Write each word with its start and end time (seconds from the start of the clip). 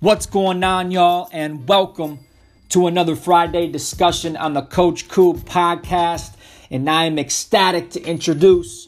What's 0.00 0.26
going 0.26 0.62
on, 0.62 0.92
y'all, 0.92 1.28
and 1.32 1.66
welcome 1.66 2.20
to 2.68 2.86
another 2.86 3.16
Friday 3.16 3.66
discussion 3.66 4.36
on 4.36 4.54
the 4.54 4.62
Coach 4.62 5.08
Coob 5.08 5.40
podcast. 5.40 6.36
And 6.70 6.88
I 6.88 7.06
am 7.06 7.18
ecstatic 7.18 7.90
to 7.90 8.02
introduce 8.04 8.86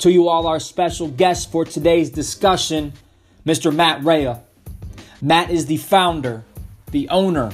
to 0.00 0.12
you 0.12 0.28
all 0.28 0.46
our 0.46 0.60
special 0.60 1.08
guest 1.08 1.50
for 1.50 1.64
today's 1.64 2.10
discussion, 2.10 2.92
Mr. 3.46 3.74
Matt 3.74 4.04
Rea. 4.04 4.34
Matt 5.22 5.48
is 5.48 5.64
the 5.64 5.78
founder, 5.78 6.44
the 6.90 7.08
owner, 7.08 7.52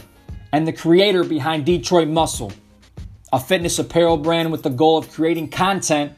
and 0.51 0.67
the 0.67 0.73
creator 0.73 1.23
behind 1.23 1.65
Detroit 1.65 2.09
Muscle, 2.09 2.53
a 3.33 3.39
fitness 3.39 3.79
apparel 3.79 4.17
brand 4.17 4.51
with 4.51 4.65
the 4.65 4.71
goal 4.71 4.99
of 4.99 5.13
creating 5.13 5.51
content 5.51 6.13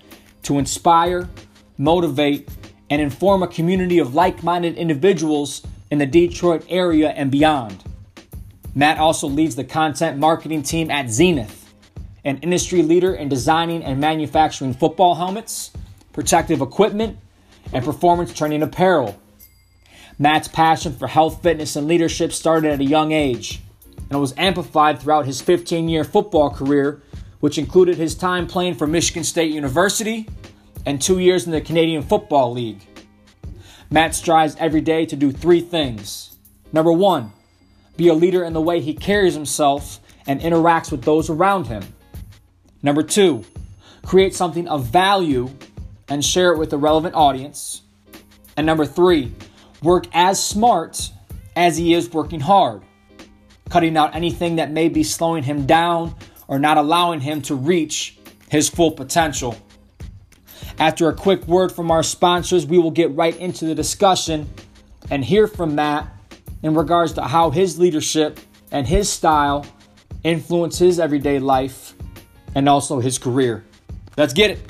to 0.44 0.58
inspire, 0.58 1.28
motivate, 1.76 2.48
and 2.88 3.02
inform 3.02 3.42
a 3.42 3.46
community 3.46 3.98
of 3.98 4.14
like 4.14 4.42
minded 4.42 4.74
individuals 4.78 5.60
in 5.90 5.98
the 5.98 6.06
Detroit 6.06 6.64
area 6.68 7.10
and 7.10 7.30
beyond. 7.30 7.82
Matt 8.74 8.98
also 8.98 9.26
leads 9.26 9.56
the 9.56 9.64
content 9.64 10.18
marketing 10.18 10.62
team 10.62 10.90
at 10.90 11.06
Xenith, 11.06 11.64
an 12.24 12.38
industry 12.38 12.82
leader 12.82 13.14
in 13.14 13.28
designing 13.28 13.82
and 13.82 14.00
manufacturing 14.00 14.74
football 14.74 15.14
helmets, 15.14 15.72
protective 16.12 16.60
equipment, 16.60 17.18
and 17.72 17.84
performance 17.84 18.32
training 18.32 18.62
apparel. 18.62 19.18
Matt's 20.18 20.48
passion 20.48 20.92
for 20.92 21.06
health, 21.06 21.42
fitness, 21.42 21.76
and 21.76 21.86
leadership 21.86 22.32
started 22.32 22.72
at 22.72 22.80
a 22.80 22.84
young 22.84 23.12
age 23.12 23.60
and 24.10 24.20
was 24.20 24.34
amplified 24.36 25.00
throughout 25.00 25.26
his 25.26 25.40
15 25.40 25.88
year 25.88 26.04
football 26.04 26.50
career, 26.50 27.02
which 27.40 27.58
included 27.58 27.96
his 27.96 28.14
time 28.14 28.46
playing 28.46 28.74
for 28.74 28.86
Michigan 28.86 29.24
State 29.24 29.52
University 29.52 30.28
and 30.86 31.00
two 31.00 31.18
years 31.18 31.46
in 31.46 31.52
the 31.52 31.60
Canadian 31.60 32.02
Football 32.02 32.52
League. 32.52 32.86
Matt 33.90 34.14
strives 34.14 34.56
every 34.58 34.80
day 34.82 35.06
to 35.06 35.16
do 35.16 35.32
three 35.32 35.60
things. 35.60 36.36
Number 36.72 36.92
one, 36.92 37.32
be 37.96 38.08
a 38.08 38.14
leader 38.14 38.44
in 38.44 38.52
the 38.52 38.60
way 38.60 38.80
he 38.80 38.94
carries 38.94 39.34
himself 39.34 40.00
and 40.26 40.40
interacts 40.40 40.92
with 40.92 41.02
those 41.02 41.30
around 41.30 41.66
him. 41.66 41.82
Number 42.82 43.02
two, 43.02 43.44
create 44.04 44.34
something 44.34 44.68
of 44.68 44.84
value 44.84 45.50
and 46.08 46.24
share 46.24 46.52
it 46.52 46.58
with 46.58 46.72
a 46.72 46.76
relevant 46.76 47.14
audience. 47.14 47.82
And 48.56 48.66
number 48.66 48.84
three, 48.84 49.32
work 49.82 50.06
as 50.12 50.42
smart 50.42 51.10
as 51.56 51.76
he 51.76 51.94
is 51.94 52.12
working 52.12 52.40
hard, 52.40 52.82
cutting 53.70 53.96
out 53.96 54.14
anything 54.14 54.56
that 54.56 54.70
may 54.70 54.88
be 54.88 55.02
slowing 55.02 55.42
him 55.42 55.66
down 55.66 56.14
or 56.46 56.58
not 56.58 56.76
allowing 56.76 57.20
him 57.20 57.42
to 57.42 57.54
reach 57.54 58.18
his 58.50 58.68
full 58.68 58.90
potential. 58.92 59.56
After 60.80 61.08
a 61.08 61.12
quick 61.12 61.44
word 61.48 61.72
from 61.72 61.90
our 61.90 62.04
sponsors, 62.04 62.64
we 62.64 62.78
will 62.78 62.92
get 62.92 63.10
right 63.16 63.36
into 63.36 63.64
the 63.64 63.74
discussion 63.74 64.48
and 65.10 65.24
hear 65.24 65.48
from 65.48 65.74
Matt 65.74 66.06
in 66.62 66.74
regards 66.74 67.14
to 67.14 67.22
how 67.22 67.50
his 67.50 67.80
leadership 67.80 68.38
and 68.70 68.86
his 68.86 69.10
style 69.10 69.66
influence 70.22 70.78
his 70.78 71.00
everyday 71.00 71.40
life 71.40 71.94
and 72.54 72.68
also 72.68 73.00
his 73.00 73.18
career. 73.18 73.64
Let's 74.16 74.32
get 74.32 74.52
it. 74.52 74.60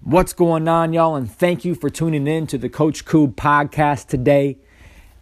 What's 0.00 0.32
going 0.32 0.66
on, 0.66 0.94
y'all? 0.94 1.16
And 1.16 1.30
thank 1.30 1.66
you 1.66 1.74
for 1.74 1.90
tuning 1.90 2.26
in 2.26 2.46
to 2.46 2.56
the 2.56 2.70
Coach 2.70 3.04
Coob 3.04 3.34
podcast 3.34 4.06
today. 4.06 4.56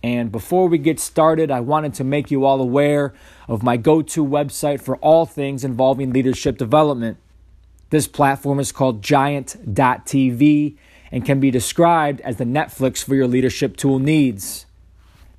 And 0.07 0.31
before 0.31 0.69
we 0.69 0.79
get 0.79 1.01
started, 1.01 1.51
I 1.51 1.59
wanted 1.59 1.95
to 1.95 2.05
make 2.05 2.31
you 2.31 2.45
all 2.45 2.61
aware 2.61 3.12
of 3.49 3.65
my 3.65 3.77
go 3.77 4.03
to 4.03 4.25
website 4.25 4.81
for 4.81 4.99
all 4.99 5.27
things 5.27 5.65
involving 5.65 6.12
leadership 6.12 6.59
development. 6.59 7.17
This 7.91 8.07
platform 8.07 8.61
is 8.61 8.71
called 8.71 9.03
Giant.tv 9.03 10.77
and 11.11 11.25
can 11.25 11.41
be 11.41 11.51
described 11.51 12.21
as 12.21 12.37
the 12.37 12.45
Netflix 12.45 13.03
for 13.03 13.16
your 13.16 13.27
leadership 13.27 13.77
tool 13.77 13.99
needs. 13.99 14.66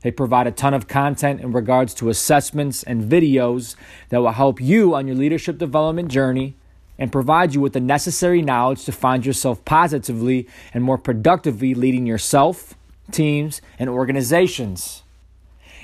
They 0.01 0.11
provide 0.11 0.47
a 0.47 0.51
ton 0.51 0.73
of 0.73 0.89
content 0.89 1.39
in 1.39 1.53
regards 1.53 1.93
to 1.93 2.09
assessments 2.09 2.83
and 2.83 3.09
videos 3.09 3.77
that 4.09 4.19
will 4.19 4.33
help 4.33 4.59
you 4.59 4.95
on 4.95 5.07
your 5.07 5.15
leadership 5.15 5.57
development 5.57 6.11
journey 6.11 6.55
and 6.99 7.09
provide 7.09 7.53
you 7.53 7.61
with 7.61 7.71
the 7.71 7.79
necessary 7.79 8.41
knowledge 8.41 8.83
to 8.83 8.91
find 8.91 9.25
yourself 9.25 9.63
positively 9.63 10.45
and 10.73 10.83
more 10.83 10.97
productively 10.97 11.73
leading 11.73 12.05
yourself, 12.05 12.75
teams, 13.11 13.61
and 13.79 13.89
organizations. 13.89 15.03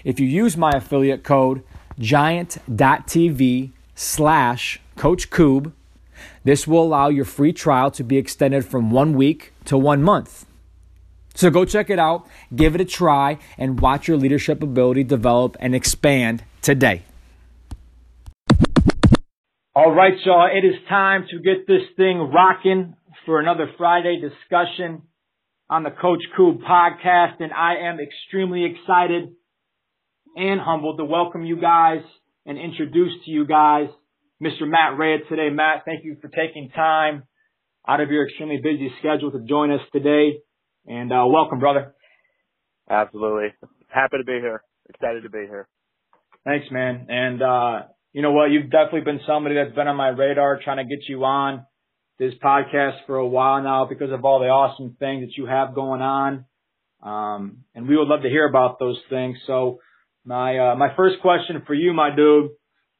If 0.03 0.19
you 0.19 0.27
use 0.27 0.57
my 0.57 0.71
affiliate 0.71 1.23
code 1.23 1.63
giant.tv 1.99 3.71
slash 3.95 4.79
Coach 4.95 5.29
this 6.43 6.67
will 6.67 6.83
allow 6.83 7.09
your 7.09 7.25
free 7.25 7.53
trial 7.53 7.89
to 7.91 8.03
be 8.03 8.17
extended 8.17 8.65
from 8.65 8.91
one 8.91 9.13
week 9.13 9.53
to 9.65 9.77
one 9.77 10.03
month. 10.03 10.45
So 11.35 11.49
go 11.49 11.65
check 11.65 11.89
it 11.89 11.97
out, 11.97 12.27
give 12.55 12.75
it 12.75 12.81
a 12.81 12.85
try, 12.85 13.39
and 13.57 13.79
watch 13.79 14.07
your 14.07 14.17
leadership 14.17 14.61
ability 14.61 15.03
develop 15.03 15.57
and 15.59 15.73
expand 15.73 16.43
today. 16.61 17.03
All 19.75 19.91
right, 19.91 20.13
y'all, 20.23 20.47
it 20.53 20.63
is 20.63 20.75
time 20.87 21.25
to 21.31 21.39
get 21.39 21.65
this 21.65 21.81
thing 21.97 22.19
rocking 22.31 22.95
for 23.25 23.39
another 23.39 23.71
Friday 23.77 24.21
discussion 24.21 25.01
on 25.73 25.81
the 25.81 25.89
Coach 25.89 26.21
Coob 26.37 26.59
podcast, 26.61 27.39
and 27.39 27.51
I 27.51 27.89
am 27.89 27.97
extremely 27.99 28.63
excited 28.63 29.29
and 30.35 30.61
humbled 30.61 30.99
to 30.99 31.03
welcome 31.03 31.43
you 31.43 31.59
guys 31.59 32.03
and 32.45 32.59
introduce 32.59 33.11
to 33.25 33.31
you 33.31 33.47
guys 33.47 33.87
Mr. 34.39 34.67
Matt 34.67 34.99
Rea 34.99 35.17
today. 35.27 35.49
Matt, 35.49 35.81
thank 35.83 36.03
you 36.03 36.17
for 36.21 36.27
taking 36.27 36.69
time 36.75 37.23
out 37.87 38.01
of 38.01 38.11
your 38.11 38.27
extremely 38.27 38.57
busy 38.61 38.91
schedule 38.99 39.31
to 39.31 39.39
join 39.49 39.71
us 39.71 39.79
today, 39.91 40.37
and 40.85 41.11
uh, 41.11 41.25
welcome, 41.25 41.57
brother. 41.57 41.95
Absolutely, 42.87 43.47
happy 43.87 44.17
to 44.19 44.23
be 44.23 44.33
here. 44.33 44.63
Excited 44.89 45.23
to 45.23 45.29
be 45.31 45.39
here. 45.39 45.67
Thanks, 46.45 46.67
man. 46.69 47.07
And 47.09 47.41
uh, 47.41 47.87
you 48.11 48.21
know 48.21 48.31
what? 48.31 48.51
You've 48.51 48.69
definitely 48.69 49.05
been 49.05 49.21
somebody 49.25 49.55
that's 49.55 49.73
been 49.73 49.87
on 49.87 49.95
my 49.95 50.09
radar 50.09 50.59
trying 50.63 50.77
to 50.77 50.83
get 50.83 51.09
you 51.09 51.23
on 51.23 51.65
this 52.23 52.33
podcast 52.41 53.05
for 53.05 53.17
a 53.17 53.27
while 53.27 53.61
now 53.61 53.85
because 53.85 54.11
of 54.11 54.23
all 54.23 54.39
the 54.39 54.45
awesome 54.45 54.95
things 54.97 55.25
that 55.25 55.37
you 55.37 55.45
have 55.45 55.75
going 55.75 56.01
on. 56.01 56.45
Um, 57.01 57.65
and 57.75 57.87
we 57.87 57.97
would 57.97 58.07
love 58.07 58.21
to 58.21 58.29
hear 58.29 58.47
about 58.47 58.79
those 58.79 58.99
things. 59.09 59.37
So 59.45 59.79
my, 60.23 60.57
uh, 60.57 60.75
my 60.75 60.95
first 60.95 61.21
question 61.21 61.61
for 61.67 61.73
you, 61.73 61.93
my 61.93 62.15
dude, 62.15 62.51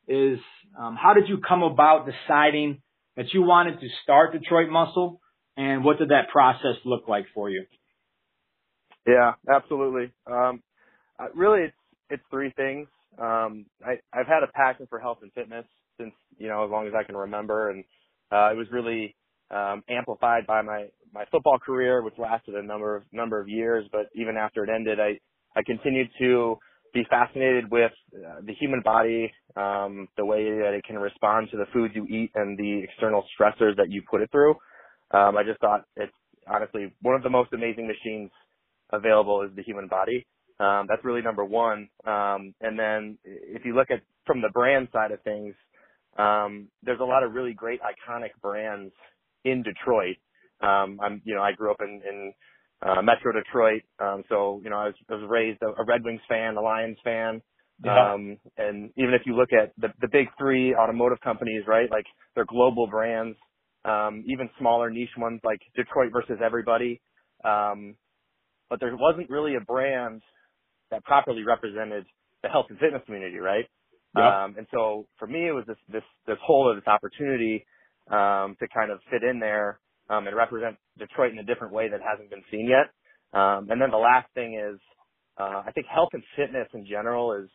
is, 0.09 0.39
um, 0.77 0.97
how 1.01 1.13
did 1.13 1.29
you 1.29 1.37
come 1.37 1.63
about 1.63 2.05
deciding 2.05 2.81
that 3.15 3.27
you 3.33 3.43
wanted 3.43 3.79
to 3.79 3.87
start 4.03 4.33
Detroit 4.33 4.69
Muscle 4.69 5.21
and 5.55 5.85
what 5.85 5.99
did 5.99 6.09
that 6.09 6.29
process 6.29 6.75
look 6.83 7.07
like 7.07 7.25
for 7.33 7.49
you? 7.49 7.63
Yeah, 9.07 9.33
absolutely. 9.49 10.11
Um, 10.29 10.61
really 11.33 11.61
it's, 11.61 11.75
it's 12.09 12.23
three 12.29 12.51
things. 12.57 12.87
Um, 13.17 13.67
I, 13.85 13.99
I've 14.11 14.27
had 14.27 14.43
a 14.43 14.51
passion 14.53 14.87
for 14.89 14.99
health 14.99 15.19
and 15.21 15.31
fitness 15.31 15.65
since, 15.97 16.13
you 16.37 16.49
know, 16.49 16.65
as 16.65 16.71
long 16.71 16.87
as 16.87 16.93
I 16.93 17.03
can 17.03 17.15
remember. 17.15 17.69
And, 17.69 17.85
uh, 18.33 18.51
it 18.51 18.57
was 18.57 18.67
really, 18.71 19.15
um, 19.51 19.83
amplified 19.89 20.47
by 20.47 20.61
my, 20.61 20.87
my 21.13 21.25
football 21.31 21.59
career, 21.59 22.01
which 22.01 22.15
lasted 22.17 22.55
a 22.55 22.63
number 22.63 22.95
of, 22.95 23.03
number 23.11 23.39
of 23.39 23.47
years. 23.47 23.85
But 23.91 24.07
even 24.15 24.37
after 24.37 24.63
it 24.63 24.69
ended, 24.73 24.99
I, 24.99 25.19
I 25.55 25.61
continued 25.63 26.09
to 26.19 26.57
be 26.93 27.03
fascinated 27.09 27.71
with 27.71 27.91
uh, 28.15 28.41
the 28.45 28.53
human 28.53 28.81
body, 28.81 29.31
um, 29.55 30.07
the 30.17 30.25
way 30.25 30.43
that 30.45 30.73
it 30.73 30.83
can 30.85 30.97
respond 30.97 31.49
to 31.51 31.57
the 31.57 31.65
foods 31.73 31.93
you 31.95 32.05
eat 32.07 32.31
and 32.35 32.57
the 32.57 32.81
external 32.83 33.23
stressors 33.39 33.75
that 33.77 33.89
you 33.89 34.01
put 34.09 34.21
it 34.21 34.31
through. 34.31 34.55
Um, 35.11 35.37
I 35.37 35.43
just 35.43 35.59
thought 35.59 35.81
it's 35.95 36.13
honestly 36.47 36.93
one 37.01 37.15
of 37.15 37.23
the 37.23 37.29
most 37.29 37.53
amazing 37.53 37.87
machines 37.87 38.31
available 38.91 39.41
is 39.43 39.55
the 39.55 39.63
human 39.63 39.87
body. 39.87 40.25
Um, 40.59 40.85
that's 40.87 41.03
really 41.03 41.21
number 41.21 41.43
one. 41.43 41.89
Um, 42.05 42.53
and 42.61 42.77
then 42.77 43.17
if 43.25 43.65
you 43.65 43.75
look 43.75 43.89
at 43.91 44.01
from 44.25 44.41
the 44.41 44.49
brand 44.53 44.87
side 44.93 45.11
of 45.11 45.21
things, 45.23 45.55
um, 46.17 46.67
there's 46.83 46.99
a 46.99 47.05
lot 47.05 47.23
of 47.23 47.33
really 47.33 47.53
great 47.53 47.79
iconic 47.81 48.29
brands 48.41 48.93
in 49.45 49.63
Detroit. 49.63 50.17
Um, 50.61 50.99
I'm, 51.03 51.21
you 51.25 51.35
know, 51.35 51.41
I 51.41 51.51
grew 51.51 51.71
up 51.71 51.81
in, 51.81 52.01
in 52.07 52.33
uh, 52.81 53.01
Metro 53.01 53.31
Detroit, 53.33 53.81
um, 53.99 54.23
so 54.29 54.61
you 54.63 54.69
know, 54.69 54.77
I 54.77 54.85
was, 54.85 54.95
I 55.09 55.15
was 55.15 55.29
raised 55.29 55.61
a, 55.61 55.81
a 55.81 55.85
Red 55.85 56.03
Wings 56.03 56.21
fan, 56.29 56.55
a 56.55 56.61
Lions 56.61 56.97
fan. 57.03 57.41
Yeah. 57.83 58.13
Um, 58.13 58.37
and 58.57 58.91
even 58.97 59.13
if 59.13 59.23
you 59.25 59.35
look 59.35 59.49
at 59.51 59.73
the, 59.77 59.89
the 59.99 60.07
big 60.11 60.27
three 60.37 60.75
automotive 60.75 61.19
companies, 61.21 61.63
right, 61.67 61.89
like 61.89 62.05
they're 62.35 62.45
global 62.45 62.87
brands, 62.87 63.37
um, 63.83 64.23
even 64.27 64.49
smaller 64.59 64.89
niche 64.89 65.09
ones 65.17 65.41
like 65.43 65.59
Detroit 65.75 66.11
versus 66.13 66.39
everybody. 66.43 67.01
Um, 67.43 67.95
but 68.69 68.79
there 68.79 68.95
wasn't 68.95 69.29
really 69.29 69.55
a 69.55 69.59
brand 69.61 70.21
that 70.91 71.03
properly 71.03 71.43
represented 71.43 72.05
the 72.41 72.49
health 72.49 72.67
and 72.69 72.79
fitness 72.79 73.01
community, 73.05 73.37
right? 73.37 73.65
Yep. 74.15 74.23
Um, 74.23 74.55
and 74.57 74.67
so 74.71 75.07
for 75.17 75.27
me, 75.27 75.47
it 75.47 75.51
was 75.51 75.65
this, 75.67 75.77
this, 75.91 76.03
this 76.27 76.37
whole 76.45 76.69
of 76.69 76.77
this 76.77 76.87
opportunity, 76.87 77.65
um, 78.11 78.55
to 78.59 78.67
kind 78.73 78.91
of 78.91 78.99
fit 79.09 79.23
in 79.23 79.39
there, 79.39 79.79
um, 80.09 80.27
and 80.27 80.35
represent 80.35 80.77
Detroit 80.97 81.31
in 81.31 81.39
a 81.39 81.43
different 81.43 81.73
way 81.73 81.89
that 81.89 82.01
hasn't 82.01 82.29
been 82.29 82.43
seen 82.51 82.67
yet. 82.67 82.91
Um, 83.39 83.69
and 83.71 83.81
then 83.81 83.91
the 83.91 83.97
last 83.97 84.27
thing 84.35 84.55
is, 84.55 84.79
uh, 85.39 85.63
I 85.65 85.71
think 85.73 85.87
health 85.87 86.09
and 86.13 86.23
fitness 86.35 86.67
in 86.73 86.85
general 86.85 87.33
is 87.33 87.49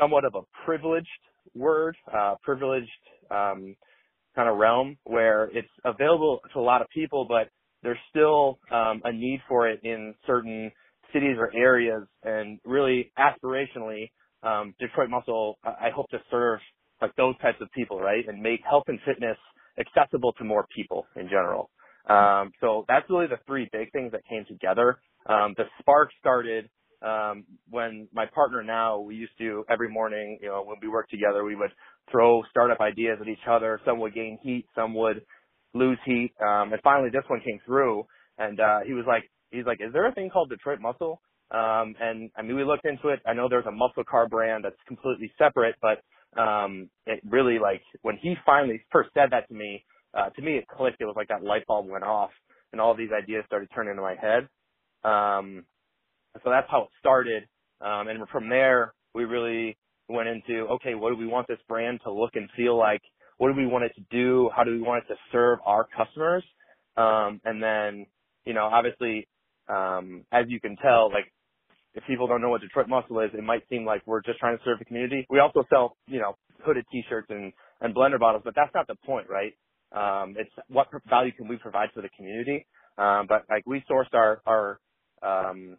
somewhat 0.00 0.24
of 0.24 0.34
a 0.34 0.42
privileged 0.64 1.08
word, 1.54 1.96
uh, 2.12 2.36
privileged, 2.42 2.88
um, 3.30 3.76
kind 4.34 4.48
of 4.48 4.56
realm 4.56 4.96
where 5.04 5.44
it's 5.52 5.68
available 5.84 6.40
to 6.52 6.60
a 6.60 6.62
lot 6.62 6.82
of 6.82 6.88
people, 6.94 7.26
but 7.28 7.48
there's 7.82 7.98
still 8.10 8.58
um, 8.70 9.02
a 9.04 9.12
need 9.12 9.40
for 9.48 9.68
it 9.68 9.80
in 9.82 10.14
certain 10.26 10.70
cities 11.12 11.36
or 11.38 11.52
areas, 11.54 12.04
and 12.22 12.58
really 12.64 13.12
aspirationally, 13.18 14.10
um, 14.42 14.74
Detroit 14.78 15.10
Muscle, 15.10 15.58
I 15.64 15.90
hope 15.94 16.08
to 16.10 16.18
serve 16.30 16.60
like 17.00 17.14
those 17.16 17.36
types 17.38 17.58
of 17.60 17.68
people, 17.72 18.00
right, 18.00 18.24
and 18.26 18.40
make 18.40 18.60
health 18.68 18.84
and 18.88 18.98
fitness 19.04 19.36
accessible 19.78 20.32
to 20.34 20.44
more 20.44 20.66
people 20.74 21.06
in 21.16 21.28
general. 21.28 21.70
Um, 22.08 22.52
so 22.60 22.84
that's 22.88 23.08
really 23.08 23.26
the 23.26 23.38
three 23.46 23.68
big 23.72 23.90
things 23.92 24.12
that 24.12 24.22
came 24.28 24.44
together. 24.46 24.98
Um, 25.26 25.54
the 25.56 25.64
spark 25.80 26.10
started 26.18 26.68
um, 27.02 27.44
when 27.70 28.08
my 28.12 28.26
partner 28.26 28.62
now, 28.62 29.00
we 29.00 29.16
used 29.16 29.36
to 29.38 29.64
every 29.70 29.88
morning, 29.88 30.38
you 30.40 30.48
know, 30.48 30.62
when 30.64 30.76
we 30.80 30.88
worked 30.88 31.10
together, 31.10 31.44
we 31.44 31.56
would 31.56 31.70
throw 32.10 32.42
startup 32.50 32.80
ideas 32.80 33.18
at 33.20 33.28
each 33.28 33.46
other. 33.50 33.80
Some 33.84 33.98
would 34.00 34.14
gain 34.14 34.38
heat, 34.42 34.66
some 34.74 34.94
would 34.94 35.22
lose 35.74 35.98
heat. 36.04 36.32
Um, 36.40 36.72
and 36.72 36.80
finally 36.82 37.10
this 37.10 37.24
one 37.28 37.40
came 37.40 37.58
through 37.66 38.04
and, 38.38 38.60
uh, 38.60 38.80
he 38.86 38.92
was 38.92 39.04
like, 39.06 39.24
he's 39.50 39.66
like, 39.66 39.78
is 39.80 39.92
there 39.92 40.06
a 40.06 40.12
thing 40.14 40.30
called 40.30 40.50
Detroit 40.50 40.80
Muscle? 40.80 41.20
Um, 41.52 41.94
and 42.00 42.30
I 42.36 42.42
mean, 42.42 42.56
we 42.56 42.64
looked 42.64 42.86
into 42.86 43.08
it. 43.08 43.20
I 43.26 43.34
know 43.34 43.48
there's 43.48 43.66
a 43.66 43.72
muscle 43.72 44.04
car 44.08 44.28
brand 44.28 44.64
that's 44.64 44.76
completely 44.88 45.32
separate, 45.38 45.76
but, 45.82 46.02
um, 46.40 46.90
it 47.06 47.20
really 47.28 47.58
like 47.58 47.82
when 48.02 48.16
he 48.18 48.36
finally 48.46 48.82
first 48.92 49.10
said 49.14 49.30
that 49.32 49.48
to 49.48 49.54
me, 49.54 49.84
uh, 50.14 50.30
to 50.30 50.42
me 50.42 50.56
it 50.56 50.66
clicked. 50.68 51.00
It 51.00 51.06
was 51.06 51.16
like 51.16 51.28
that 51.28 51.44
light 51.44 51.66
bulb 51.66 51.88
went 51.88 52.04
off 52.04 52.30
and 52.72 52.80
all 52.80 52.94
these 52.94 53.10
ideas 53.16 53.44
started 53.46 53.68
turning 53.74 53.90
into 53.92 54.02
my 54.02 54.16
head. 54.16 54.48
Um, 55.04 55.64
so 56.44 56.50
that's 56.50 56.68
how 56.70 56.82
it 56.84 56.88
started. 57.00 57.44
Um, 57.80 58.08
and 58.08 58.28
from 58.30 58.48
there, 58.48 58.94
we 59.14 59.24
really 59.24 59.76
went 60.08 60.28
into, 60.28 60.66
okay, 60.72 60.94
what 60.94 61.10
do 61.10 61.16
we 61.16 61.26
want 61.26 61.48
this 61.48 61.58
brand 61.68 62.00
to 62.04 62.12
look 62.12 62.32
and 62.34 62.48
feel 62.56 62.78
like? 62.78 63.02
What 63.38 63.48
do 63.52 63.56
we 63.56 63.66
want 63.66 63.84
it 63.84 63.92
to 63.96 64.02
do? 64.10 64.50
How 64.54 64.64
do 64.64 64.72
we 64.72 64.82
want 64.82 65.04
it 65.04 65.08
to 65.14 65.20
serve 65.32 65.58
our 65.66 65.86
customers? 65.96 66.44
Um, 66.96 67.40
and 67.44 67.62
then, 67.62 68.06
you 68.44 68.54
know, 68.54 68.64
obviously, 68.64 69.28
um, 69.68 70.24
as 70.32 70.46
you 70.48 70.60
can 70.60 70.76
tell, 70.76 71.10
like, 71.12 71.32
if 71.94 72.04
people 72.06 72.26
don't 72.26 72.40
know 72.40 72.48
what 72.48 72.60
Detroit 72.60 72.88
Muscle 72.88 73.20
is, 73.20 73.30
it 73.34 73.44
might 73.44 73.62
seem 73.68 73.84
like 73.84 74.02
we're 74.06 74.22
just 74.22 74.38
trying 74.38 74.56
to 74.56 74.64
serve 74.64 74.78
the 74.78 74.84
community. 74.84 75.26
We 75.28 75.40
also 75.40 75.64
sell, 75.68 75.96
you 76.06 76.20
know, 76.20 76.36
hooded 76.64 76.84
t-shirts 76.90 77.28
and, 77.30 77.52
and 77.80 77.94
blender 77.94 78.18
bottles, 78.18 78.42
but 78.44 78.54
that's 78.54 78.74
not 78.74 78.86
the 78.86 78.96
point, 79.04 79.26
right? 79.28 79.52
Um, 79.92 80.34
it's 80.38 80.50
what 80.68 80.88
value 81.08 81.32
can 81.32 81.48
we 81.48 81.56
provide 81.56 81.90
for 81.94 82.00
the 82.00 82.08
community? 82.16 82.66
Um, 82.96 83.26
but 83.28 83.44
like 83.50 83.64
we 83.66 83.82
sourced 83.90 84.14
our, 84.14 84.40
our, 84.46 84.80
um, 85.22 85.76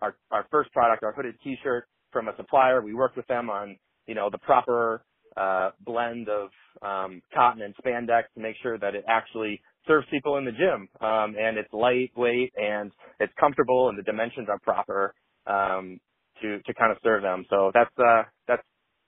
our, 0.00 0.16
our 0.30 0.46
first 0.50 0.72
product, 0.72 1.02
our 1.02 1.12
hooded 1.12 1.34
t-shirt 1.44 1.86
from 2.12 2.28
a 2.28 2.36
supplier. 2.36 2.80
We 2.82 2.94
worked 2.94 3.16
with 3.16 3.26
them 3.26 3.50
on, 3.50 3.76
you 4.06 4.14
know, 4.14 4.30
the 4.30 4.38
proper, 4.38 5.04
uh, 5.36 5.70
blend 5.80 6.28
of, 6.28 6.48
um, 6.80 7.20
cotton 7.34 7.62
and 7.62 7.74
spandex 7.76 8.22
to 8.34 8.40
make 8.40 8.56
sure 8.62 8.78
that 8.78 8.94
it 8.94 9.04
actually 9.08 9.60
serves 9.86 10.06
people 10.10 10.36
in 10.38 10.44
the 10.44 10.52
gym. 10.52 10.88
Um, 11.00 11.34
and 11.38 11.58
it's 11.58 11.72
lightweight 11.72 12.52
and 12.56 12.92
it's 13.20 13.32
comfortable 13.38 13.88
and 13.88 13.98
the 13.98 14.02
dimensions 14.02 14.48
are 14.48 14.58
proper, 14.60 15.14
um, 15.46 16.00
to, 16.42 16.60
to 16.60 16.74
kind 16.74 16.92
of 16.92 16.98
serve 17.02 17.22
them. 17.22 17.44
So 17.50 17.70
that's, 17.72 17.90
uh, 17.98 18.22
that's, 18.48 18.62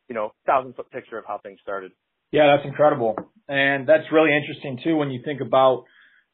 you 0.08 0.14
know, 0.14 0.32
thousand 0.46 0.74
foot 0.74 0.90
picture 0.90 1.18
of 1.18 1.24
how 1.26 1.38
things 1.42 1.58
started. 1.62 1.92
Yeah, 2.30 2.56
that's 2.56 2.66
incredible. 2.66 3.16
And 3.48 3.88
that's 3.88 4.04
really 4.12 4.36
interesting 4.36 4.80
too 4.82 4.96
when 4.96 5.10
you 5.10 5.22
think 5.24 5.40
about, 5.40 5.84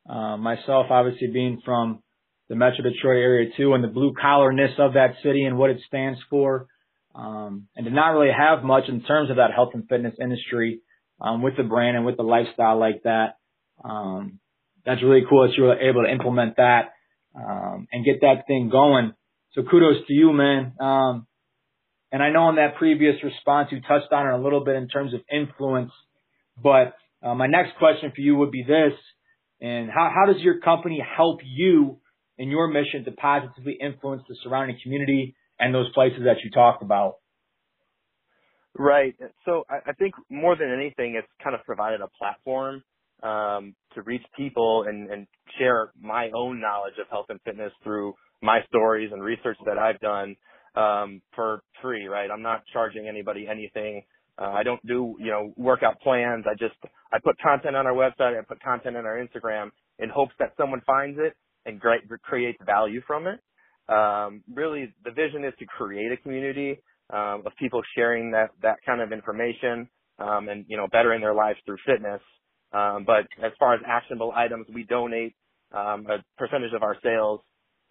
uh, 0.08 0.37
myself 0.37 0.87
obviously 0.90 1.28
being 1.28 1.60
from 1.64 2.02
the 2.49 2.56
Metro 2.56 2.82
Detroit 2.82 3.19
area 3.19 3.50
too, 3.56 3.72
and 3.72 3.82
the 3.82 3.88
blue 3.88 4.12
collarness 4.20 4.72
of 4.78 4.94
that 4.94 5.14
city 5.22 5.44
and 5.44 5.56
what 5.56 5.70
it 5.70 5.78
stands 5.87 6.19
for. 6.28 6.66
Um, 7.14 7.69
and 7.76 7.84
to 7.87 7.93
not 7.93 8.10
really 8.10 8.32
have 8.32 8.64
much 8.64 8.84
in 8.88 9.02
terms 9.02 9.31
of 9.31 9.37
that 9.37 9.52
health 9.55 9.70
and 9.75 9.88
fitness 9.88 10.14
industry 10.20 10.81
um, 11.20 11.43
with 11.43 11.56
the 11.56 11.62
brand 11.62 11.96
and 11.96 12.06
with 12.06 12.16
the 12.16 12.22
lifestyle 12.22 12.78
like 12.78 13.02
that. 13.05 13.37
Um, 13.84 14.38
that's 14.84 15.02
really 15.02 15.22
cool 15.28 15.46
that 15.46 15.56
you 15.56 15.64
were 15.64 15.78
able 15.78 16.02
to 16.02 16.10
implement 16.10 16.56
that 16.56 16.93
um, 17.34 17.87
and 17.93 18.05
get 18.05 18.20
that 18.22 18.46
thing 18.46 18.69
going. 18.70 19.12
So 19.54 19.62
kudos 19.62 20.06
to 20.06 20.12
you, 20.12 20.32
man. 20.32 20.72
Um, 20.81 21.26
and 22.10 22.22
I 22.22 22.31
know 22.31 22.49
in 22.50 22.56
that 22.56 22.76
previous 22.76 23.16
response 23.22 23.69
you 23.72 23.81
touched 23.81 24.12
on 24.12 24.26
it 24.26 24.38
a 24.38 24.43
little 24.43 24.64
bit 24.64 24.76
in 24.76 24.88
terms 24.88 25.14
of 25.14 25.20
influence, 25.32 25.93
but 26.62 26.94
uh, 27.22 27.34
my 27.34 27.46
next 27.46 27.76
question 27.78 28.12
for 28.14 28.20
you 28.20 28.37
would 28.37 28.50
be 28.50 28.62
this: 28.62 28.93
and 29.60 29.90
how 29.90 30.10
how 30.14 30.32
does 30.32 30.43
your 30.43 30.60
company 30.60 31.02
help 31.16 31.40
you 31.44 31.99
in 32.38 32.50
your 32.50 32.69
mission 32.69 33.04
to 33.04 33.12
positively 33.12 33.78
influence 33.81 34.22
the 34.28 34.37
surrounding 34.43 34.78
community 34.82 35.34
and 35.58 35.75
those 35.75 35.93
places 35.93 36.20
that 36.25 36.37
you 36.44 36.50
talked 36.50 36.82
about? 36.82 37.16
Right. 38.76 39.14
So 39.44 39.64
I, 39.69 39.90
I 39.90 39.93
think 39.93 40.14
more 40.31 40.56
than 40.56 40.70
anything, 40.72 41.14
it's 41.16 41.28
kind 41.43 41.55
of 41.55 41.62
provided 41.64 42.00
a 42.00 42.08
platform 42.19 42.82
um, 43.22 43.74
to 43.94 44.02
reach 44.02 44.22
people 44.36 44.84
and, 44.88 45.10
and 45.10 45.26
share 45.58 45.92
my 46.00 46.30
own 46.34 46.60
knowledge 46.60 46.94
of 47.00 47.08
health 47.08 47.26
and 47.28 47.40
fitness 47.44 47.72
through 47.82 48.14
my 48.42 48.60
stories 48.69 49.10
and 49.12 49.22
research 49.22 49.56
that 49.64 49.78
I've 49.78 50.00
done 50.00 50.36
um, 50.74 51.22
for 51.34 51.62
free. 51.80 52.06
Right. 52.06 52.30
I'm 52.30 52.42
not 52.42 52.62
charging 52.72 53.08
anybody 53.08 53.46
anything. 53.48 54.02
Uh, 54.38 54.50
I 54.50 54.62
don't 54.62 54.84
do 54.86 55.14
you 55.19 55.30
know 55.30 55.52
workout 55.56 56.00
plans. 56.00 56.44
I 56.50 56.54
just 56.54 56.74
I 57.12 57.19
put 57.22 57.38
content 57.38 57.76
on 57.76 57.86
our 57.86 57.92
website. 57.92 58.38
I 58.38 58.42
put 58.46 58.62
content 58.62 58.96
on 58.96 59.06
our 59.06 59.16
Instagram 59.16 59.70
in 59.98 60.08
hopes 60.08 60.32
that 60.38 60.52
someone 60.56 60.80
finds 60.86 61.19
it 61.20 61.34
and 61.66 61.78
great, 61.78 62.00
create 62.22 62.56
value 62.64 63.00
from 63.06 63.26
it. 63.26 63.40
Um, 63.88 64.42
really, 64.52 64.92
the 65.04 65.10
vision 65.10 65.44
is 65.44 65.52
to 65.58 65.66
create 65.66 66.12
a 66.12 66.16
community 66.16 66.80
um, 67.12 67.42
of 67.44 67.52
people 67.58 67.82
sharing 67.94 68.30
that 68.30 68.50
that 68.62 68.76
kind 68.86 69.00
of 69.00 69.12
information 69.12 69.88
um, 70.19 70.48
and 70.48 70.64
you 70.69 70.76
know 70.76 70.86
bettering 70.90 71.20
their 71.20 71.34
lives 71.34 71.58
through 71.66 71.78
fitness. 71.86 72.20
Um, 72.72 73.04
but 73.06 73.26
as 73.44 73.52
far 73.58 73.74
as 73.74 73.80
actionable 73.86 74.32
items, 74.34 74.66
we 74.72 74.84
donate 74.84 75.34
um, 75.72 76.06
a 76.06 76.22
percentage 76.38 76.72
of 76.74 76.82
our 76.82 76.96
sales 77.02 77.40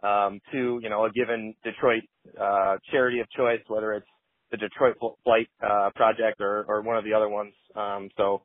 um, 0.04 0.40
to 0.52 0.80
you 0.82 0.90
know 0.90 1.06
a 1.06 1.12
given 1.12 1.56
Detroit 1.64 2.04
uh, 2.40 2.78
charity 2.92 3.20
of 3.20 3.30
choice, 3.32 3.62
whether 3.68 3.94
it's 3.94 4.08
the 4.52 4.58
Detroit 4.58 4.98
Flight 5.24 5.48
uh, 5.64 5.90
Project 5.96 6.42
or, 6.42 6.66
or 6.68 6.82
one 6.82 6.98
of 6.98 7.06
the 7.06 7.14
other 7.14 7.30
ones. 7.30 7.54
Um, 7.76 8.10
so 8.18 8.42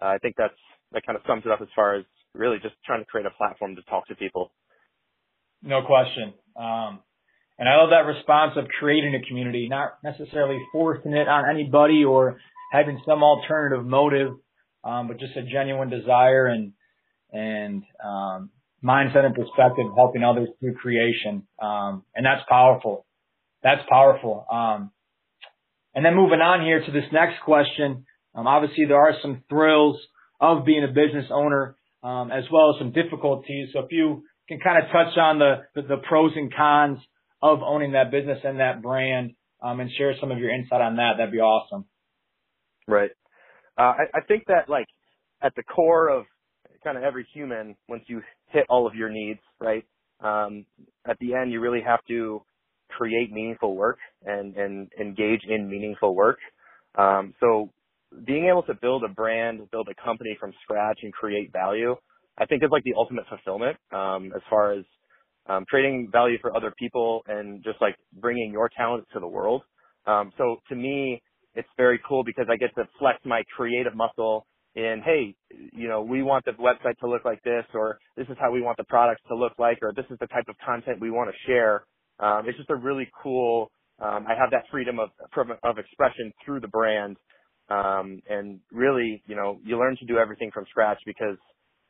uh, 0.00 0.06
I 0.06 0.18
think 0.18 0.36
that's 0.36 0.54
that 0.92 1.04
kind 1.04 1.16
of 1.16 1.22
sums 1.26 1.42
it 1.44 1.52
up 1.52 1.60
as 1.60 1.68
far 1.74 1.96
as 1.96 2.04
really 2.34 2.58
just 2.62 2.74
trying 2.86 3.00
to 3.00 3.06
create 3.06 3.26
a 3.26 3.30
platform 3.30 3.76
to 3.76 3.82
talk 3.82 4.06
to 4.08 4.14
people. 4.14 4.52
No 5.62 5.82
question. 5.82 6.34
Um, 6.56 7.00
and 7.58 7.68
I 7.68 7.76
love 7.76 7.90
that 7.90 8.06
response 8.06 8.52
of 8.56 8.68
creating 8.78 9.14
a 9.16 9.26
community, 9.26 9.68
not 9.68 9.98
necessarily 10.04 10.60
forcing 10.70 11.12
it 11.12 11.26
on 11.26 11.44
anybody 11.50 12.04
or 12.04 12.38
having 12.70 13.00
some 13.04 13.24
alternative 13.24 13.84
motive, 13.84 14.34
um, 14.84 15.08
but 15.08 15.18
just 15.18 15.36
a 15.36 15.42
genuine 15.42 15.90
desire 15.90 16.46
and 16.46 16.72
and 17.30 17.82
um, 18.04 18.50
mindset 18.82 19.24
and 19.24 19.34
perspective 19.34 19.86
helping 19.96 20.24
others 20.24 20.48
through 20.60 20.74
creation. 20.74 21.46
Um, 21.60 22.04
and 22.14 22.24
that's 22.24 22.42
powerful. 22.48 23.06
That's 23.62 23.82
powerful. 23.88 24.46
Um, 24.50 24.90
and 25.94 26.04
then 26.04 26.14
moving 26.14 26.40
on 26.40 26.64
here 26.64 26.84
to 26.84 26.92
this 26.92 27.10
next 27.12 27.42
question. 27.44 28.06
Um, 28.34 28.46
obviously, 28.46 28.84
there 28.86 29.00
are 29.00 29.14
some 29.20 29.42
thrills 29.48 29.98
of 30.40 30.64
being 30.64 30.84
a 30.84 30.88
business 30.88 31.26
owner, 31.30 31.76
um, 32.02 32.30
as 32.30 32.44
well 32.52 32.72
as 32.72 32.78
some 32.78 32.92
difficulties. 32.92 33.70
So 33.72 33.80
if 33.80 33.86
you 33.90 34.22
can 34.48 34.60
kind 34.60 34.82
of 34.82 34.90
touch 34.92 35.18
on 35.18 35.38
the, 35.38 35.62
the, 35.74 35.82
the 35.82 35.96
pros 36.08 36.32
and 36.36 36.54
cons 36.54 36.98
of 37.42 37.60
owning 37.62 37.92
that 37.92 38.10
business 38.10 38.38
and 38.44 38.60
that 38.60 38.80
brand 38.82 39.32
um, 39.62 39.80
and 39.80 39.90
share 39.96 40.14
some 40.20 40.30
of 40.30 40.38
your 40.38 40.50
insight 40.50 40.80
on 40.80 40.96
that. 40.96 41.14
That'd 41.18 41.32
be 41.32 41.40
awesome. 41.40 41.84
Right. 42.86 43.10
Uh, 43.78 43.82
I, 43.82 44.04
I 44.14 44.20
think 44.28 44.44
that 44.48 44.68
like 44.68 44.88
at 45.42 45.54
the 45.56 45.64
core 45.64 46.08
of 46.10 46.26
kind 46.84 46.98
of 46.98 47.04
every 47.04 47.26
human, 47.34 47.76
once 47.88 48.04
you 48.08 48.22
hit 48.48 48.66
all 48.70 48.86
of 48.86 48.94
your 48.96 49.10
needs, 49.10 49.40
right? 49.60 49.84
Um, 50.22 50.66
at 51.08 51.18
the 51.20 51.34
end, 51.34 51.52
you 51.52 51.60
really 51.60 51.82
have 51.82 52.00
to 52.08 52.42
create 52.90 53.32
meaningful 53.32 53.76
work 53.76 53.98
and, 54.26 54.56
and 54.56 54.90
engage 55.00 55.42
in 55.48 55.70
meaningful 55.70 56.14
work. 56.16 56.38
Um, 56.96 57.34
so 57.40 57.70
being 58.26 58.46
able 58.48 58.64
to 58.64 58.74
build 58.74 59.04
a 59.04 59.08
brand, 59.08 59.70
build 59.72 59.88
a 59.90 60.04
company 60.04 60.36
from 60.40 60.52
scratch 60.64 61.00
and 61.02 61.12
create 61.12 61.52
value 61.52 61.96
I 62.38 62.46
think 62.46 62.62
is 62.62 62.70
like 62.72 62.84
the 62.84 62.94
ultimate 62.96 63.26
fulfillment 63.28 63.78
um, 63.92 64.32
as 64.34 64.42
far 64.50 64.72
as 64.72 64.84
um, 65.48 65.66
creating 65.66 66.08
value 66.12 66.38
for 66.40 66.56
other 66.56 66.72
people 66.78 67.22
and 67.28 67.62
just 67.64 67.80
like 67.82 67.96
bringing 68.20 68.52
your 68.52 68.70
talent 68.76 69.06
to 69.14 69.20
the 69.20 69.26
world. 69.28 69.62
Um, 70.06 70.32
so 70.38 70.58
to 70.70 70.76
me, 70.76 71.22
it's 71.58 71.68
very 71.76 72.00
cool 72.08 72.24
because 72.24 72.46
I 72.50 72.56
get 72.56 72.74
to 72.76 72.84
flex 72.98 73.18
my 73.26 73.42
creative 73.56 73.94
muscle 73.96 74.46
in, 74.76 75.02
hey, 75.04 75.34
you 75.74 75.88
know, 75.88 76.02
we 76.02 76.22
want 76.22 76.46
the 76.46 76.52
website 76.52 76.98
to 77.00 77.08
look 77.08 77.24
like 77.26 77.42
this, 77.44 77.64
or 77.74 77.98
this 78.16 78.28
is 78.28 78.36
how 78.40 78.52
we 78.52 78.62
want 78.62 78.78
the 78.78 78.84
products 78.84 79.22
to 79.28 79.36
look 79.36 79.54
like, 79.58 79.78
or 79.82 79.92
this 79.96 80.06
is 80.10 80.18
the 80.20 80.28
type 80.28 80.48
of 80.48 80.56
content 80.64 81.00
we 81.00 81.10
want 81.10 81.30
to 81.30 81.36
share. 81.50 81.84
Um, 82.20 82.44
it's 82.46 82.58
just 82.58 82.70
a 82.70 82.76
really 82.76 83.10
cool. 83.22 83.70
Um, 84.00 84.26
I 84.28 84.34
have 84.38 84.50
that 84.52 84.64
freedom 84.70 85.00
of 85.00 85.10
of 85.64 85.78
expression 85.78 86.32
through 86.44 86.60
the 86.60 86.68
brand, 86.68 87.16
um, 87.70 88.22
and 88.30 88.60
really, 88.72 89.22
you 89.26 89.36
know, 89.36 89.58
you 89.64 89.78
learn 89.78 89.96
to 89.98 90.06
do 90.06 90.18
everything 90.18 90.50
from 90.52 90.66
scratch 90.70 90.98
because 91.06 91.38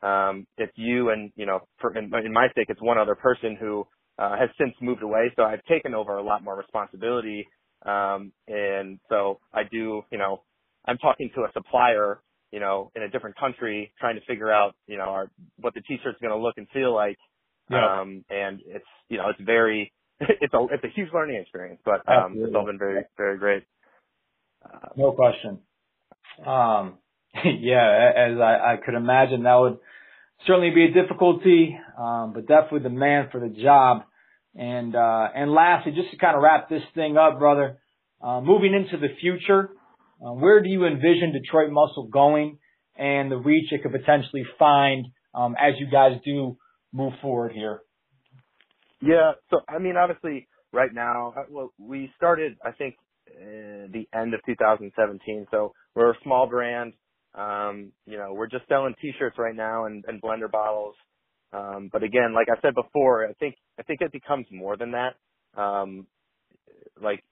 um, 0.02 0.46
it's 0.56 0.72
you 0.76 1.10
and, 1.10 1.32
you 1.36 1.46
know, 1.46 1.60
for, 1.80 1.96
in, 1.96 2.04
in 2.24 2.32
my 2.32 2.48
sake, 2.56 2.66
it's 2.70 2.82
one 2.82 2.98
other 2.98 3.16
person 3.16 3.56
who 3.60 3.86
uh, 4.18 4.38
has 4.38 4.50
since 4.58 4.74
moved 4.80 5.02
away. 5.02 5.32
So 5.36 5.42
I've 5.42 5.64
taken 5.64 5.94
over 5.94 6.16
a 6.16 6.22
lot 6.22 6.44
more 6.44 6.56
responsibility. 6.56 7.46
Um, 7.84 8.32
and 8.46 8.98
so 9.08 9.40
I 9.52 9.62
do, 9.64 10.02
you 10.10 10.18
know, 10.18 10.42
I'm 10.84 10.98
talking 10.98 11.30
to 11.34 11.42
a 11.42 11.52
supplier 11.52 12.20
you 12.50 12.60
know, 12.60 12.90
in 12.96 13.02
a 13.02 13.08
different 13.08 13.36
country 13.36 13.92
trying 14.00 14.16
to 14.16 14.22
figure 14.26 14.50
out, 14.50 14.74
you 14.86 14.96
know, 14.96 15.04
our, 15.04 15.30
what 15.60 15.74
the 15.74 15.80
t-shirt's 15.82 16.18
going 16.20 16.32
to 16.32 16.38
look 16.38 16.56
and 16.56 16.66
feel 16.70 16.94
like. 16.94 17.18
Yeah. 17.70 18.00
Um, 18.00 18.24
and 18.30 18.60
it's, 18.66 18.86
you 19.08 19.18
know, 19.18 19.28
it's 19.28 19.40
very, 19.40 19.92
it's 20.20 20.54
a, 20.54 20.66
it's 20.70 20.84
a 20.84 20.88
huge 20.94 21.10
learning 21.12 21.36
experience, 21.36 21.80
but, 21.84 22.08
um, 22.08 22.34
it's 22.36 22.54
all 22.54 22.64
been 22.64 22.78
very, 22.78 23.04
very 23.16 23.38
great. 23.38 23.64
Uh, 24.64 24.88
no 24.96 25.12
question. 25.12 25.58
Um, 26.44 26.94
yeah, 27.44 28.12
as 28.16 28.38
I, 28.38 28.74
I 28.74 28.76
could 28.84 28.94
imagine 28.94 29.42
that 29.42 29.56
would 29.56 29.78
certainly 30.46 30.70
be 30.70 30.84
a 30.84 30.92
difficulty, 30.92 31.78
um, 31.98 32.32
but 32.32 32.46
definitely 32.46 32.80
the 32.80 32.90
man 32.90 33.28
for 33.30 33.40
the 33.40 33.48
job. 33.48 34.04
And, 34.54 34.94
uh, 34.94 35.28
and 35.34 35.52
lastly, 35.52 35.92
just 35.92 36.10
to 36.10 36.16
kind 36.16 36.36
of 36.36 36.42
wrap 36.42 36.68
this 36.68 36.82
thing 36.94 37.16
up, 37.16 37.38
brother, 37.38 37.78
uh, 38.22 38.40
moving 38.40 38.74
into 38.74 38.96
the 38.96 39.14
future, 39.20 39.70
uh, 40.20 40.32
where 40.32 40.62
do 40.62 40.68
you 40.68 40.84
envision 40.84 41.32
Detroit 41.32 41.70
Muscle 41.70 42.08
going 42.12 42.58
and 42.96 43.30
the 43.30 43.36
reach 43.36 43.72
it 43.72 43.82
could 43.82 43.92
potentially 43.92 44.44
find, 44.58 45.06
um, 45.34 45.54
as 45.58 45.74
you 45.78 45.86
guys 45.90 46.12
do 46.24 46.56
move 46.92 47.12
forward 47.22 47.52
here? 47.52 47.80
Yeah. 49.00 49.32
So, 49.50 49.60
I 49.68 49.78
mean, 49.78 49.96
obviously 49.96 50.48
right 50.72 50.92
now, 50.92 51.34
uh, 51.36 51.42
well, 51.48 51.72
we 51.78 52.10
started, 52.16 52.56
I 52.64 52.72
think, 52.72 52.96
uh, 53.30 53.86
the 53.92 54.08
end 54.14 54.34
of 54.34 54.40
2017. 54.46 55.46
So 55.50 55.72
we're 55.94 56.10
a 56.10 56.18
small 56.24 56.48
brand. 56.48 56.94
Um, 57.34 57.92
you 58.06 58.16
know, 58.16 58.32
we're 58.32 58.48
just 58.48 58.66
selling 58.68 58.94
t-shirts 59.00 59.36
right 59.38 59.54
now 59.54 59.84
and, 59.84 60.04
and 60.08 60.20
blender 60.20 60.50
bottles. 60.50 60.96
Um, 61.52 61.90
but 61.92 62.02
again, 62.02 62.34
like 62.34 62.48
I 62.50 62.60
said 62.60 62.74
before, 62.74 63.26
I 63.26 63.32
think, 63.34 63.56
I 63.78 63.82
think 63.82 64.00
it 64.02 64.12
becomes 64.12 64.46
more 64.50 64.76
than 64.76 64.92
that. 64.92 65.16
Um, 65.60 66.06
like 67.02 67.24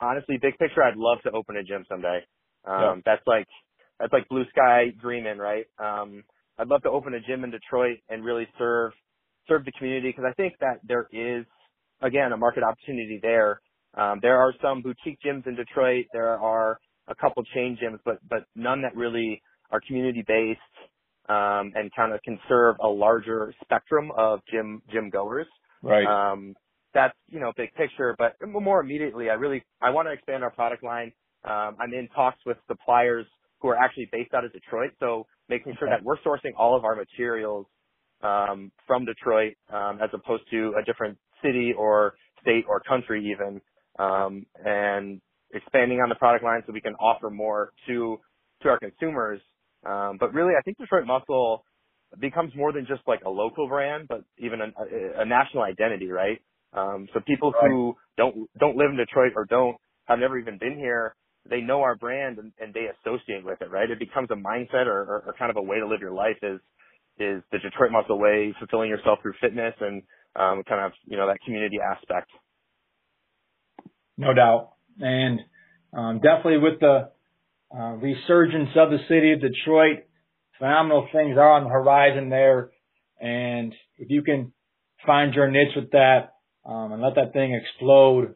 honestly, 0.00 0.38
big 0.40 0.58
picture, 0.58 0.82
I'd 0.82 0.96
love 0.96 1.18
to 1.24 1.30
open 1.32 1.56
a 1.56 1.62
gym 1.64 1.84
someday. 1.88 2.20
Um, 2.64 2.80
yeah. 2.80 2.94
that's 3.04 3.26
like, 3.26 3.46
that's 4.00 4.12
like 4.12 4.28
blue 4.28 4.44
sky 4.50 4.92
dreaming, 5.00 5.38
right? 5.38 5.66
Um, 5.78 6.24
I'd 6.58 6.68
love 6.68 6.82
to 6.82 6.90
open 6.90 7.14
a 7.14 7.20
gym 7.20 7.44
in 7.44 7.50
Detroit 7.50 7.98
and 8.08 8.24
really 8.24 8.46
serve, 8.58 8.92
serve 9.48 9.64
the 9.64 9.72
community 9.72 10.08
because 10.08 10.24
I 10.28 10.34
think 10.34 10.54
that 10.60 10.80
there 10.84 11.08
is, 11.12 11.46
again, 12.02 12.32
a 12.32 12.36
market 12.36 12.62
opportunity 12.62 13.20
there. 13.22 13.60
Um, 13.96 14.18
there 14.22 14.38
are 14.38 14.52
some 14.62 14.82
boutique 14.82 15.18
gyms 15.24 15.46
in 15.46 15.56
Detroit. 15.56 16.06
There 16.12 16.38
are 16.38 16.78
a 17.08 17.14
couple 17.14 17.42
chain 17.54 17.78
gyms, 17.82 17.98
but 18.04 18.18
but 18.28 18.44
none 18.54 18.82
that 18.82 18.96
really 18.96 19.42
are 19.70 19.80
community 19.86 20.24
based 20.26 20.60
um, 21.28 21.72
and 21.74 21.90
kind 21.94 22.12
of 22.12 22.22
can 22.22 22.38
serve 22.48 22.76
a 22.82 22.88
larger 22.88 23.52
spectrum 23.62 24.10
of 24.16 24.40
gym 24.50 24.82
gym 24.92 25.10
goers. 25.10 25.46
Right. 25.82 26.06
Um, 26.06 26.54
that's 26.94 27.14
you 27.28 27.40
know 27.40 27.52
big 27.56 27.74
picture, 27.74 28.16
but 28.18 28.34
more 28.46 28.80
immediately, 28.80 29.28
I 29.30 29.34
really 29.34 29.62
I 29.82 29.90
want 29.90 30.08
to 30.08 30.12
expand 30.12 30.42
our 30.42 30.50
product 30.50 30.82
line. 30.82 31.12
Um, 31.44 31.76
I'm 31.80 31.92
in 31.92 32.08
talks 32.14 32.38
with 32.46 32.56
suppliers 32.66 33.26
who 33.60 33.68
are 33.68 33.76
actually 33.76 34.08
based 34.10 34.34
out 34.34 34.44
of 34.44 34.52
Detroit, 34.52 34.90
so 34.98 35.26
making 35.48 35.74
sure 35.78 35.88
that 35.88 36.02
we're 36.02 36.18
sourcing 36.18 36.52
all 36.56 36.76
of 36.76 36.84
our 36.84 36.96
materials 36.96 37.66
um, 38.22 38.72
from 38.86 39.04
Detroit 39.04 39.54
um, 39.72 39.98
as 40.02 40.10
opposed 40.12 40.44
to 40.50 40.74
a 40.80 40.84
different 40.84 41.18
city 41.42 41.72
or 41.76 42.14
state 42.42 42.64
or 42.68 42.80
country 42.80 43.30
even, 43.32 43.60
um, 43.98 44.46
and 44.64 45.20
expanding 45.52 46.00
on 46.00 46.08
the 46.08 46.14
product 46.14 46.44
line 46.44 46.62
so 46.66 46.72
we 46.72 46.80
can 46.80 46.94
offer 46.94 47.30
more 47.30 47.72
to 47.86 48.18
to 48.62 48.68
our 48.68 48.78
consumers. 48.78 49.40
Um, 49.86 50.16
but 50.18 50.34
really, 50.34 50.54
I 50.58 50.62
think 50.62 50.78
Detroit 50.78 51.06
Muscle 51.06 51.64
becomes 52.20 52.52
more 52.56 52.72
than 52.72 52.86
just 52.86 53.02
like 53.06 53.20
a 53.24 53.30
local 53.30 53.68
brand, 53.68 54.08
but 54.08 54.24
even 54.38 54.60
a, 54.60 55.20
a 55.20 55.24
national 55.24 55.62
identity, 55.62 56.08
right? 56.08 56.40
Um, 56.72 57.08
so 57.14 57.20
people 57.26 57.52
right. 57.52 57.70
who 57.70 57.96
don't 58.16 58.48
don't 58.58 58.76
live 58.76 58.90
in 58.90 58.96
Detroit 58.96 59.32
or 59.36 59.44
don't 59.44 59.76
have 60.06 60.18
never 60.18 60.38
even 60.38 60.58
been 60.58 60.76
here, 60.76 61.14
they 61.48 61.60
know 61.60 61.82
our 61.82 61.96
brand 61.96 62.38
and, 62.38 62.52
and 62.60 62.72
they 62.74 62.86
associate 63.00 63.44
with 63.44 63.60
it, 63.60 63.70
right? 63.70 63.90
It 63.90 63.98
becomes 63.98 64.28
a 64.30 64.34
mindset 64.34 64.86
or, 64.86 65.02
or, 65.02 65.22
or 65.26 65.34
kind 65.38 65.50
of 65.50 65.56
a 65.56 65.62
way 65.62 65.78
to 65.78 65.86
live 65.86 66.00
your 66.00 66.12
life 66.12 66.36
is 66.42 66.60
is 67.18 67.42
the 67.50 67.58
Detroit 67.58 67.92
Muscle 67.92 68.18
way, 68.18 68.54
fulfilling 68.58 68.90
yourself 68.90 69.20
through 69.22 69.32
fitness 69.40 69.74
and 69.80 70.02
um, 70.36 70.62
kind 70.68 70.84
of 70.84 70.92
you 71.06 71.16
know 71.16 71.26
that 71.26 71.38
community 71.44 71.78
aspect. 71.80 72.30
No 74.16 74.34
doubt 74.34 74.72
and 75.00 75.40
um, 75.92 76.20
definitely 76.20 76.58
with 76.58 76.80
the 76.80 77.10
uh, 77.74 77.92
resurgence 77.92 78.70
of 78.76 78.90
the 78.90 78.98
city 79.08 79.32
of 79.32 79.40
Detroit, 79.40 80.04
phenomenal 80.58 81.08
things 81.12 81.36
are 81.36 81.52
on 81.52 81.64
the 81.64 81.70
horizon 81.70 82.28
there. 82.28 82.70
And 83.20 83.74
if 83.98 84.10
you 84.10 84.22
can 84.22 84.52
find 85.06 85.34
your 85.34 85.50
niche 85.50 85.74
with 85.76 85.90
that 85.92 86.32
um, 86.64 86.92
and 86.92 87.02
let 87.02 87.14
that 87.16 87.32
thing 87.32 87.54
explode, 87.54 88.34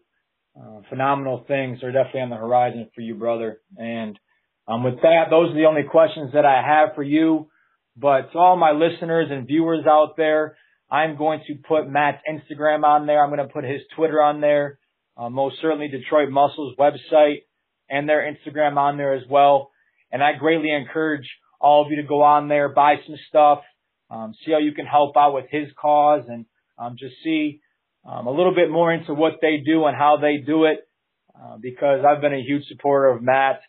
uh, 0.61 0.81
phenomenal 0.89 1.45
things 1.47 1.83
are 1.83 1.93
definitely 1.93 2.23
on 2.23 2.31
the 2.31 2.37
horizon 2.37 2.91
for 2.95 3.01
you, 3.01 3.15
brother. 3.15 3.61
And 3.77 4.19
um, 4.67 4.85
with 4.85 5.01
that, 5.03 5.25
those 5.31 5.51
are 5.51 5.55
the 5.55 5.67
only 5.67 5.85
questions 5.91 6.33
that 6.35 6.45
I 6.45 6.63
have 6.67 6.95
for 6.95 7.03
you. 7.03 7.51
But 7.97 8.33
to 8.33 8.39
all 8.39 8.57
my 8.57 8.73
listeners 8.73 9.29
and 9.31 9.47
viewers 9.47 9.85
out 9.87 10.17
there, 10.17 10.57
I'm 10.91 11.17
going 11.17 11.43
to 11.47 11.55
put 11.69 11.89
Matt's 11.89 12.23
Instagram 12.29 12.85
on 12.85 13.07
there. 13.07 13.23
I'm 13.23 13.31
going 13.31 13.47
to 13.47 13.53
put 13.53 13.65
his 13.65 13.81
Twitter 13.97 14.23
on 14.23 14.41
there 14.41 14.81
uh, 15.21 15.29
most 15.29 15.57
certainly 15.61 15.89
Detroit 15.89 16.31
Muscles 16.31 16.75
website 16.79 17.43
and 17.91 18.09
their 18.09 18.23
Instagram 18.23 18.77
on 18.77 18.97
there 18.97 19.15
as 19.15 19.25
well. 19.29 19.71
And 20.13 20.23
I 20.23 20.33
greatly 20.39 20.73
encourage 20.73 21.29
all 21.61 21.85
of 21.85 21.91
you 21.91 22.01
to 22.01 22.09
go 22.09 22.23
on 22.23 22.49
there, 22.49 22.69
buy 22.69 22.97
some 23.07 23.17
stuff, 23.29 23.61
um, 24.11 24.35
see 24.45 24.53
how 24.53 24.59
you 24.59 24.73
can 24.73 24.87
help 24.87 25.17
out 25.17 25.35
with 25.35 25.47
his 25.51 25.69
cause 25.81 26.25
and 26.29 26.47
um, 26.79 26.97
just 26.99 27.15
see 27.23 27.61
um, 28.09 28.27
a 28.27 28.31
little 28.31 28.55
bit 28.55 28.71
more 28.71 28.93
into 28.93 29.13
what 29.13 29.35
they 29.43 29.59
do 29.65 29.85
and 29.85 29.97
how 29.97 30.17
they 30.21 30.39
do 30.39 30.65
it. 30.65 30.87
Uh, 31.41 31.57
because 31.61 32.05
I've 32.05 32.21
been 32.21 32.35
a 32.35 32.43
huge 32.43 32.65
supporter 32.67 33.09
of 33.09 33.23
Matt 33.23 33.61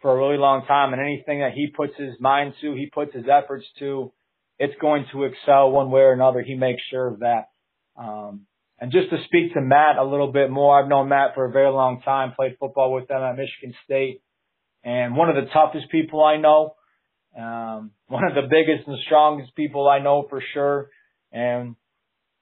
for 0.00 0.12
a 0.12 0.16
really 0.16 0.38
long 0.38 0.66
time 0.66 0.92
and 0.92 1.00
anything 1.00 1.40
that 1.40 1.52
he 1.52 1.68
puts 1.68 1.92
his 1.96 2.14
mind 2.18 2.54
to, 2.60 2.74
he 2.74 2.90
puts 2.92 3.14
his 3.14 3.24
efforts 3.30 3.64
to, 3.78 4.12
it's 4.58 4.74
going 4.80 5.06
to 5.12 5.24
excel 5.24 5.70
one 5.70 5.90
way 5.90 6.00
or 6.00 6.12
another. 6.12 6.42
He 6.42 6.54
makes 6.54 6.82
sure 6.90 7.06
of 7.08 7.20
that. 7.20 7.48
Um, 7.96 8.46
and 8.82 8.90
just 8.90 9.10
to 9.10 9.16
speak 9.26 9.54
to 9.54 9.60
Matt 9.60 9.96
a 9.96 10.02
little 10.02 10.32
bit 10.32 10.50
more, 10.50 10.76
I've 10.76 10.88
known 10.88 11.08
Matt 11.08 11.36
for 11.36 11.44
a 11.44 11.52
very 11.52 11.70
long 11.70 12.02
time, 12.02 12.32
played 12.34 12.56
football 12.58 12.92
with 12.92 13.06
them 13.06 13.22
at 13.22 13.36
Michigan 13.36 13.76
State, 13.84 14.22
and 14.82 15.14
one 15.14 15.28
of 15.28 15.36
the 15.36 15.48
toughest 15.52 15.88
people 15.88 16.20
I 16.20 16.36
know, 16.38 16.74
um, 17.38 17.92
one 18.08 18.24
of 18.24 18.34
the 18.34 18.48
biggest 18.50 18.88
and 18.88 18.98
strongest 19.06 19.54
people 19.54 19.88
I 19.88 20.00
know 20.00 20.26
for 20.28 20.42
sure. 20.52 20.90
And 21.30 21.76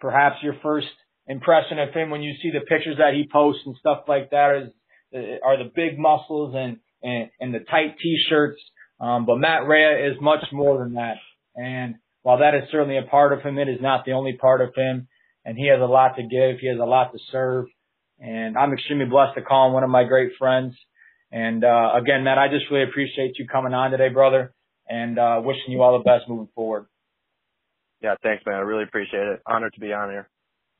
perhaps 0.00 0.36
your 0.42 0.54
first 0.62 0.86
impression 1.26 1.78
of 1.78 1.92
him 1.92 2.08
when 2.08 2.22
you 2.22 2.32
see 2.40 2.50
the 2.50 2.64
pictures 2.64 2.96
that 2.96 3.12
he 3.12 3.28
posts 3.30 3.60
and 3.66 3.76
stuff 3.78 4.04
like 4.08 4.30
that 4.30 4.62
is 4.62 5.40
are 5.44 5.58
the 5.58 5.70
big 5.76 5.98
muscles 5.98 6.54
and 6.56 6.78
and, 7.02 7.28
and 7.38 7.52
the 7.52 7.66
tight 7.70 7.98
t-shirts. 8.02 8.62
Um, 8.98 9.26
but 9.26 9.36
Matt 9.36 9.66
Rea 9.66 10.10
is 10.10 10.16
much 10.22 10.46
more 10.52 10.78
than 10.78 10.94
that. 10.94 11.16
And 11.54 11.96
while 12.22 12.38
that 12.38 12.54
is 12.54 12.70
certainly 12.72 12.96
a 12.96 13.02
part 13.02 13.34
of 13.34 13.42
him, 13.42 13.58
it 13.58 13.68
is 13.68 13.82
not 13.82 14.06
the 14.06 14.12
only 14.12 14.38
part 14.38 14.62
of 14.62 14.74
him 14.74 15.08
and 15.44 15.56
he 15.56 15.68
has 15.68 15.80
a 15.80 15.84
lot 15.84 16.16
to 16.16 16.22
give. 16.22 16.60
He 16.60 16.68
has 16.68 16.78
a 16.78 16.84
lot 16.84 17.12
to 17.12 17.18
serve. 17.30 17.66
And 18.18 18.56
I'm 18.56 18.72
extremely 18.72 19.06
blessed 19.06 19.36
to 19.36 19.42
call 19.42 19.68
him 19.68 19.72
one 19.72 19.84
of 19.84 19.90
my 19.90 20.04
great 20.04 20.32
friends. 20.38 20.74
And, 21.32 21.64
uh, 21.64 21.92
again, 21.94 22.24
Matt, 22.24 22.38
I 22.38 22.48
just 22.48 22.70
really 22.70 22.84
appreciate 22.84 23.38
you 23.38 23.46
coming 23.46 23.72
on 23.72 23.92
today, 23.92 24.08
brother, 24.08 24.52
and, 24.88 25.18
uh, 25.18 25.40
wishing 25.42 25.72
you 25.72 25.82
all 25.82 25.96
the 25.96 26.04
best 26.04 26.28
moving 26.28 26.48
forward. 26.54 26.86
Yeah, 28.02 28.16
thanks, 28.22 28.44
man. 28.44 28.56
I 28.56 28.60
really 28.60 28.82
appreciate 28.82 29.22
it. 29.22 29.40
Honored 29.46 29.72
to 29.74 29.80
be 29.80 29.92
on 29.92 30.10
here. 30.10 30.28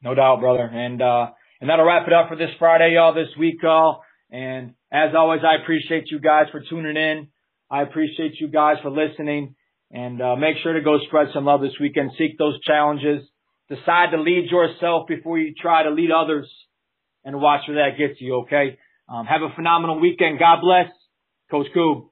No 0.03 0.15
doubt, 0.15 0.41
brother. 0.41 0.65
And, 0.65 1.01
uh, 1.01 1.31
and 1.61 1.71
that'll 1.71 1.87
wrap 1.87 2.07
it 2.07 2.13
up 2.13 2.29
for 2.29 2.37
this 2.37 2.51
Friday, 2.59 2.95
y'all, 2.95 3.15
this 3.15 3.29
week, 3.39 3.63
y'all. 3.63 4.03
And 4.31 4.75
as 4.91 5.15
always, 5.15 5.41
I 5.45 5.63
appreciate 5.63 6.11
you 6.11 6.19
guys 6.19 6.47
for 6.51 6.61
tuning 6.69 6.97
in. 6.97 7.29
I 7.71 7.83
appreciate 7.83 8.41
you 8.41 8.49
guys 8.49 8.77
for 8.83 8.91
listening 8.91 9.55
and, 9.93 10.21
uh, 10.21 10.37
make 10.37 10.57
sure 10.63 10.73
to 10.73 10.81
go 10.81 10.99
spread 11.07 11.29
some 11.33 11.45
love 11.45 11.61
this 11.61 11.79
weekend. 11.81 12.13
Seek 12.19 12.39
those 12.39 12.61
challenges 12.63 13.23
Decide 13.71 14.11
to 14.11 14.21
lead 14.21 14.51
yourself 14.51 15.07
before 15.09 15.39
you 15.39 15.55
try 15.55 15.85
to 15.85 15.91
lead 15.91 16.11
others 16.11 16.51
and 17.25 17.41
watch 17.41 17.63
where 17.69 17.77
that 17.77 17.97
gets 17.97 18.21
you, 18.21 18.41
okay? 18.43 18.79
Um, 19.09 19.25
have 19.27 19.43
a 19.43 19.55
phenomenal 19.55 20.01
weekend. 20.01 20.39
God 20.39 20.59
bless. 20.61 20.91
Coach 21.51 21.69
Coob. 21.75 22.10